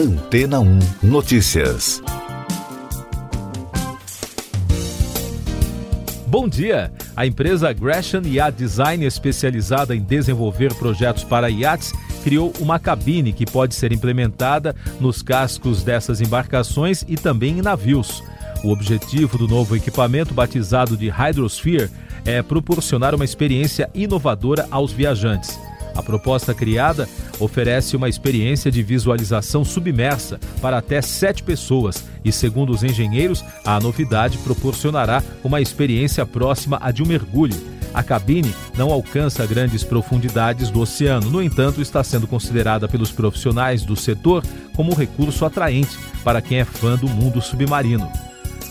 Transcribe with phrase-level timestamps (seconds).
[0.00, 2.02] Antena 1 Notícias.
[6.26, 6.90] Bom dia!
[7.14, 11.92] A empresa Gresham Yacht Design, especializada em desenvolver projetos para iates,
[12.24, 18.24] criou uma cabine que pode ser implementada nos cascos dessas embarcações e também em navios.
[18.64, 21.90] O objetivo do novo equipamento, batizado de Hydrosphere,
[22.24, 25.60] é proporcionar uma experiência inovadora aos viajantes.
[25.94, 27.06] A proposta criada
[27.40, 33.80] oferece uma experiência de visualização submersa para até sete pessoas e, segundo os engenheiros, a
[33.80, 37.56] novidade proporcionará uma experiência próxima à de um mergulho.
[37.92, 43.82] A cabine não alcança grandes profundidades do oceano, no entanto, está sendo considerada pelos profissionais
[43.82, 44.44] do setor
[44.76, 48.08] como um recurso atraente para quem é fã do mundo submarino.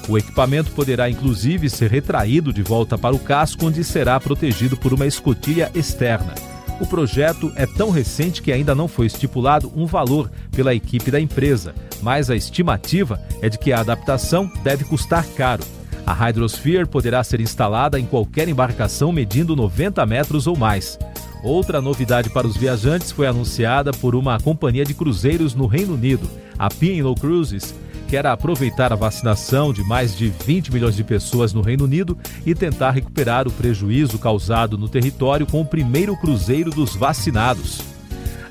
[0.08, 4.94] O equipamento poderá inclusive ser retraído de volta para o casco, onde será protegido por
[4.94, 6.34] uma escotilha externa.
[6.80, 11.20] O projeto é tão recente que ainda não foi estipulado um valor pela equipe da
[11.20, 15.64] empresa, mas a estimativa é de que a adaptação deve custar caro.
[16.06, 20.98] A Hydrosphere poderá ser instalada em qualquer embarcação medindo 90 metros ou mais.
[21.44, 26.30] Outra novidade para os viajantes foi anunciada por uma companhia de cruzeiros no Reino Unido,
[26.58, 27.76] a P&O Cruises,
[28.10, 32.56] quer aproveitar a vacinação de mais de 20 milhões de pessoas no Reino Unido e
[32.56, 37.80] tentar recuperar o prejuízo causado no território com o primeiro cruzeiro dos vacinados.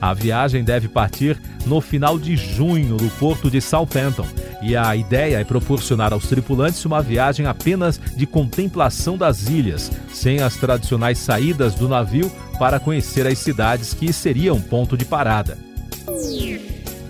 [0.00, 4.26] A viagem deve partir no final de junho do porto de Southampton
[4.62, 10.40] e a ideia é proporcionar aos tripulantes uma viagem apenas de contemplação das ilhas, sem
[10.40, 15.58] as tradicionais saídas do navio para conhecer as cidades que seriam ponto de parada.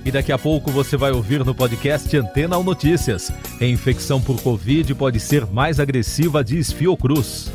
[0.08, 3.30] E daqui a pouco você vai ouvir no podcast Antena ou Notícias.
[3.60, 7.52] A infecção por Covid pode ser mais agressiva, diz Fiocruz.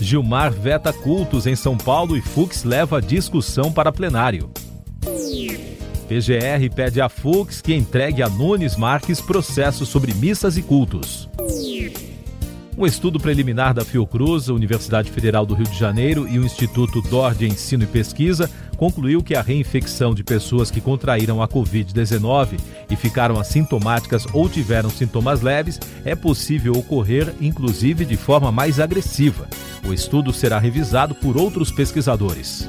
[0.00, 4.48] Gilmar veta cultos em São Paulo e Fux leva discussão para plenário.
[6.06, 11.28] PGR pede a Fux que entregue a Nunes Marques processo sobre missas e cultos.
[12.76, 17.34] Um estudo preliminar da Fiocruz, Universidade Federal do Rio de Janeiro e o Instituto DOR
[17.34, 22.58] de Ensino e Pesquisa concluiu que a reinfecção de pessoas que contraíram a Covid-19
[22.90, 29.46] e ficaram assintomáticas ou tiveram sintomas leves é possível ocorrer, inclusive, de forma mais agressiva.
[29.86, 32.68] O estudo será revisado por outros pesquisadores.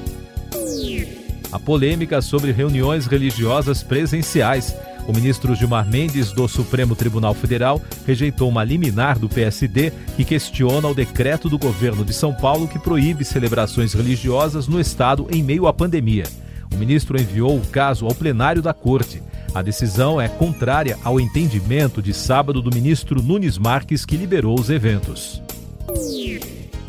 [1.49, 4.75] A polêmica sobre reuniões religiosas presenciais
[5.07, 10.87] o ministro Gilmar Mendes, do Supremo Tribunal Federal, rejeitou uma liminar do PSD que questiona
[10.87, 15.67] o decreto do governo de São Paulo que proíbe celebrações religiosas no estado em meio
[15.67, 16.25] à pandemia.
[16.73, 19.21] O ministro enviou o caso ao plenário da corte.
[19.53, 24.69] A decisão é contrária ao entendimento de sábado do ministro Nunes Marques, que liberou os
[24.69, 25.41] eventos.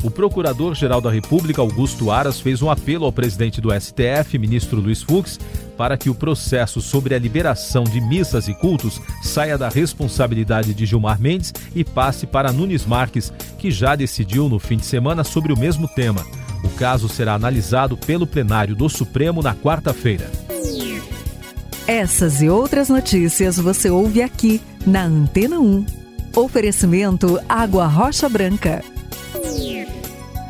[0.05, 5.01] O Procurador-Geral da República, Augusto Aras, fez um apelo ao presidente do STF, ministro Luiz
[5.01, 5.39] Fux,
[5.77, 10.85] para que o processo sobre a liberação de missas e cultos saia da responsabilidade de
[10.85, 15.53] Gilmar Mendes e passe para Nunes Marques, que já decidiu no fim de semana sobre
[15.53, 16.25] o mesmo tema.
[16.63, 20.29] O caso será analisado pelo plenário do Supremo na quarta-feira.
[21.87, 25.85] Essas e outras notícias você ouve aqui na Antena 1.
[26.35, 28.83] Oferecimento Água Rocha Branca.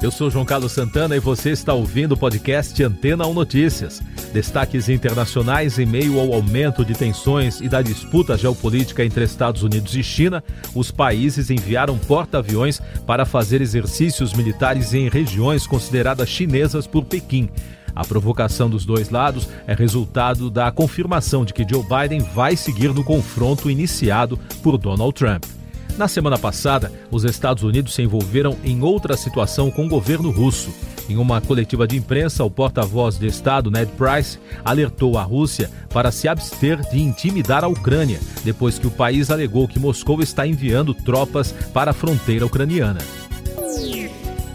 [0.01, 4.01] Eu sou João Carlos Santana e você está ouvindo o podcast Antena 1 Notícias.
[4.35, 9.96] Destaques internacionais em meio ao aumento de tensões e da disputa geopolítica entre Estados Unidos
[9.96, 17.06] e China, os países enviaram porta-aviões para fazer exercícios militares em regiões consideradas chinesas por
[17.06, 17.47] Pequim.
[17.96, 22.94] A provocação dos dois lados é resultado da confirmação de que Joe Biden vai seguir
[22.94, 25.46] no confronto iniciado por Donald Trump.
[25.97, 30.73] Na semana passada, os Estados Unidos se envolveram em outra situação com o governo russo.
[31.07, 36.11] Em uma coletiva de imprensa, o porta-voz de Estado, Ned Price, alertou a Rússia para
[36.11, 40.93] se abster de intimidar a Ucrânia, depois que o país alegou que Moscou está enviando
[40.93, 42.99] tropas para a fronteira ucraniana.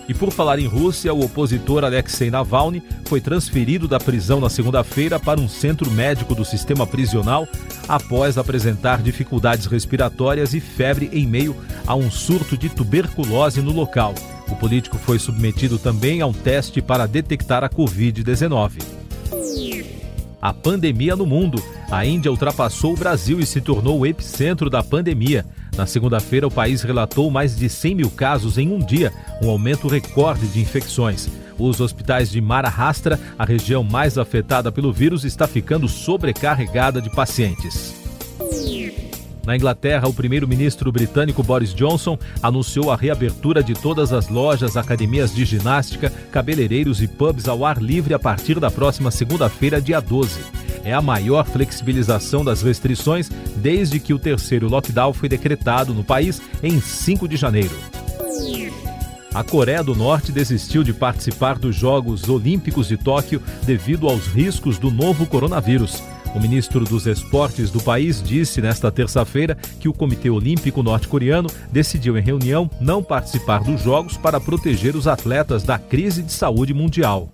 [0.09, 5.21] E por falar em Rússia, o opositor Alexei Navalny foi transferido da prisão na segunda-feira
[5.21, 7.47] para um centro médico do sistema prisional
[7.89, 11.55] após apresentar dificuldades respiratórias e febre em meio
[11.87, 14.13] a um surto de tuberculose no local.
[14.51, 18.83] O político foi submetido também a um teste para detectar a Covid-19.
[20.43, 21.63] A pandemia no mundo.
[21.91, 25.45] A Índia ultrapassou o Brasil e se tornou o epicentro da pandemia.
[25.77, 29.13] Na segunda-feira, o país relatou mais de 100 mil casos em um dia,
[29.43, 31.29] um aumento recorde de infecções.
[31.59, 38.00] Os hospitais de Maharashtra, a região mais afetada pelo vírus, está ficando sobrecarregada de pacientes.
[39.45, 45.35] Na Inglaterra, o primeiro-ministro britânico Boris Johnson anunciou a reabertura de todas as lojas, academias
[45.35, 50.41] de ginástica, cabeleireiros e pubs ao ar livre a partir da próxima segunda-feira, dia 12.
[50.85, 56.41] é a maior flexibilização das restrições desde que o terceiro lockdown foi decretado no país
[56.63, 57.77] em 5 de janeiro.
[59.33, 64.77] A Coreia do Norte desistiu de participar dos Jogos Olímpicos de Tóquio devido aos riscos
[64.77, 66.03] do novo coronavírus.
[66.35, 72.17] O ministro dos Esportes do país disse nesta terça-feira que o Comitê Olímpico Norte-Coreano decidiu
[72.17, 77.29] em reunião não participar dos Jogos para proteger os atletas da crise de saúde mundial.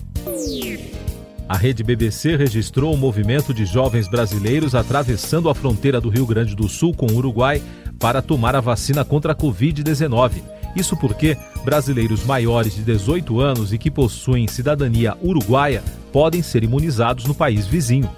[1.48, 6.56] A rede BBC registrou o movimento de jovens brasileiros atravessando a fronteira do Rio Grande
[6.56, 7.62] do Sul com o Uruguai
[8.00, 10.42] para tomar a vacina contra a Covid-19.
[10.74, 17.26] Isso porque brasileiros maiores de 18 anos e que possuem cidadania uruguaia podem ser imunizados
[17.26, 18.10] no país vizinho.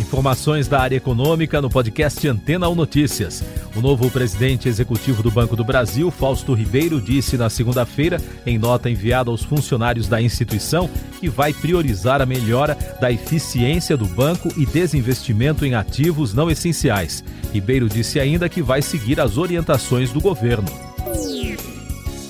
[0.00, 3.44] Informações da área econômica no podcast Antena 1 Notícias.
[3.74, 8.88] O novo presidente executivo do Banco do Brasil, Fausto Ribeiro, disse na segunda-feira, em nota
[8.88, 10.88] enviada aos funcionários da instituição,
[11.20, 17.22] que vai priorizar a melhora da eficiência do banco e desinvestimento em ativos não essenciais.
[17.52, 20.68] Ribeiro disse ainda que vai seguir as orientações do governo.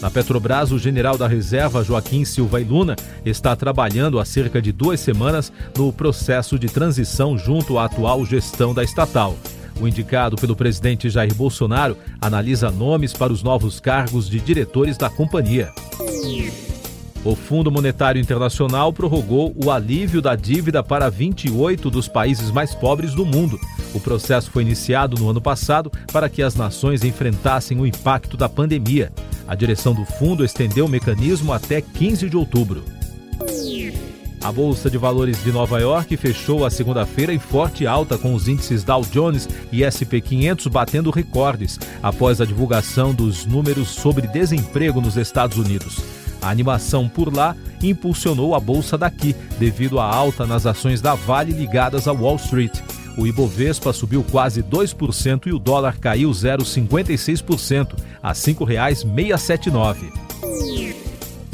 [0.00, 4.70] Na Petrobras, o general da reserva Joaquim Silva e Luna está trabalhando há cerca de
[4.70, 9.36] duas semanas no processo de transição junto à atual gestão da estatal.
[9.80, 15.10] O indicado pelo presidente Jair Bolsonaro analisa nomes para os novos cargos de diretores da
[15.10, 15.72] companhia.
[17.26, 23.14] O Fundo Monetário Internacional prorrogou o alívio da dívida para 28 dos países mais pobres
[23.14, 23.58] do mundo.
[23.92, 28.48] O processo foi iniciado no ano passado para que as nações enfrentassem o impacto da
[28.48, 29.12] pandemia.
[29.44, 32.84] A direção do fundo estendeu o mecanismo até 15 de outubro.
[34.40, 38.46] A Bolsa de Valores de Nova York fechou a segunda-feira em forte alta com os
[38.46, 45.00] índices Dow Jones e SP 500 batendo recordes após a divulgação dos números sobre desemprego
[45.00, 46.25] nos Estados Unidos.
[46.40, 51.52] A animação por lá impulsionou a bolsa daqui devido à alta nas ações da Vale
[51.52, 52.78] ligadas a Wall Street.
[53.16, 60.12] O Ibovespa subiu quase 2% e o dólar caiu 0,56% a R$ 5,679.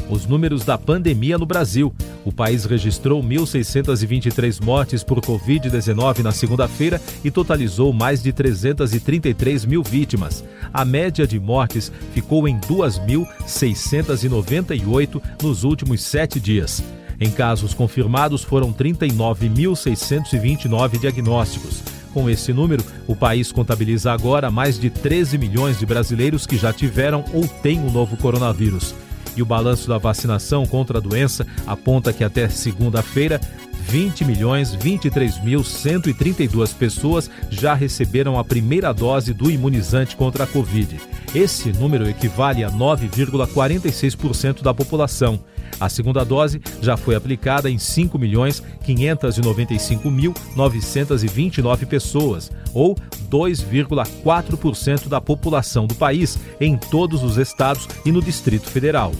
[0.09, 1.93] Os números da pandemia no Brasil.
[2.25, 9.81] O país registrou 1.623 mortes por Covid-19 na segunda-feira e totalizou mais de 333 mil
[9.83, 10.43] vítimas.
[10.73, 16.83] A média de mortes ficou em 2.698 nos últimos sete dias.
[17.19, 21.81] Em casos confirmados, foram 39.629 diagnósticos.
[22.13, 26.71] Com esse número, o país contabiliza agora mais de 13 milhões de brasileiros que já
[26.71, 28.93] tiveram ou têm o novo coronavírus.
[29.35, 33.39] E o balanço da vacinação contra a doença aponta que até segunda-feira,
[33.87, 40.47] 20 milhões 23 mil 132 pessoas já receberam a primeira dose do imunizante contra a
[40.47, 40.99] Covid.
[41.35, 45.39] Esse número equivale a 9,46% da população.
[45.79, 52.95] A segunda dose já foi aplicada em 5 milhões 595 mil 929 pessoas, ou
[53.29, 59.11] 2,4% da população do país em todos os estados e no Distrito Federal.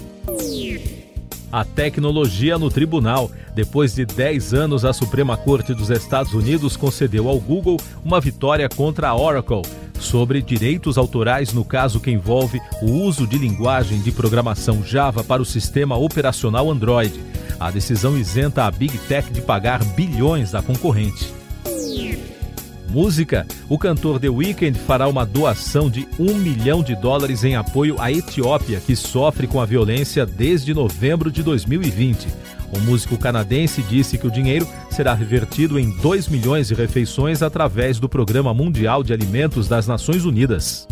[1.53, 3.29] A tecnologia no tribunal.
[3.53, 8.67] Depois de 10 anos, a Suprema Corte dos Estados Unidos concedeu ao Google uma vitória
[8.67, 9.61] contra a Oracle
[9.99, 15.43] sobre direitos autorais no caso que envolve o uso de linguagem de programação Java para
[15.43, 17.23] o sistema operacional Android.
[17.59, 21.31] A decisão isenta a Big Tech de pagar bilhões da concorrente.
[22.93, 27.99] Música: o cantor The Weeknd fará uma doação de um milhão de dólares em apoio
[27.99, 32.27] à Etiópia, que sofre com a violência desde novembro de 2020.
[32.75, 37.97] O músico canadense disse que o dinheiro será revertido em 2 milhões de refeições através
[37.97, 40.87] do Programa Mundial de Alimentos das Nações Unidas.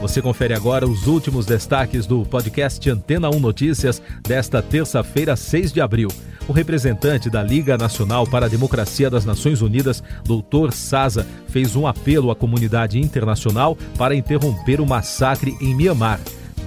[0.00, 5.80] Você confere agora os últimos destaques do podcast Antena 1 Notícias desta terça-feira, 6 de
[5.80, 6.08] abril.
[6.48, 10.72] O representante da Liga Nacional para a Democracia das Nações Unidas, Dr.
[10.72, 16.18] Saza, fez um apelo à comunidade internacional para interromper o massacre em Mianmar.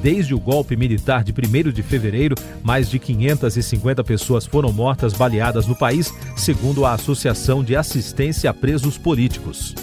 [0.03, 5.65] Desde o golpe militar de 1 de fevereiro, mais de 550 pessoas foram mortas baleadas
[5.65, 9.73] no país, segundo a Associação de Assistência a Presos Políticos.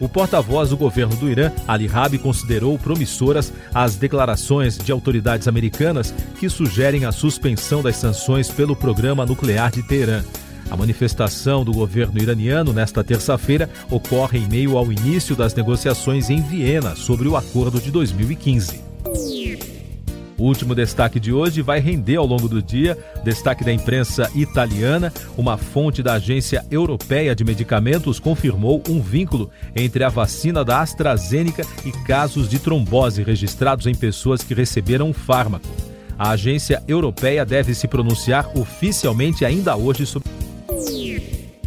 [0.00, 6.14] O porta-voz do governo do Irã, Ali Rabi, considerou promissoras as declarações de autoridades americanas
[6.38, 10.22] que sugerem a suspensão das sanções pelo programa nuclear de Teherã.
[10.70, 16.42] A manifestação do governo iraniano nesta terça-feira ocorre em meio ao início das negociações em
[16.42, 18.84] Viena sobre o acordo de 2015.
[20.38, 25.12] O último destaque de hoje vai render ao longo do dia destaque da imprensa italiana.
[25.36, 31.66] Uma fonte da Agência Europeia de Medicamentos confirmou um vínculo entre a vacina da AstraZeneca
[31.84, 35.66] e casos de trombose registrados em pessoas que receberam o fármaco.
[36.16, 40.28] A agência europeia deve se pronunciar oficialmente ainda hoje sobre.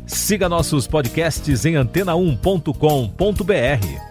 [0.05, 4.10] Siga nossos podcasts em antena1.com.br.